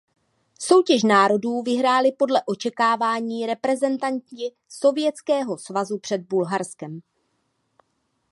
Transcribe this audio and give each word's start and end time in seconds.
Soutěž 0.59 1.03
národů 1.03 1.61
vyhráli 1.61 2.11
podle 2.11 2.41
očekávání 2.45 3.45
reprezentanti 3.45 4.51
Sovětského 4.69 5.57
svazu 5.57 5.97
před 5.97 6.21
Bulharskem. 6.21 6.99